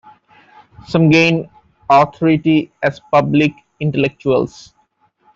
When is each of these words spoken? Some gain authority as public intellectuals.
Some 0.87 1.09
gain 1.11 1.47
authority 1.87 2.71
as 2.81 2.99
public 3.11 3.51
intellectuals. 3.79 4.73